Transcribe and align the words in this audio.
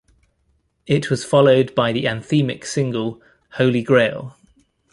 It 0.87 1.11
was 1.11 1.23
followed 1.23 1.75
by 1.75 1.91
the 1.93 2.05
anthemic 2.05 2.65
single, 2.65 3.21
"Holy 3.51 3.83
Grail". 3.83 4.35